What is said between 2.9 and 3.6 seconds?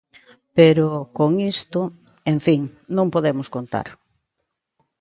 non podemos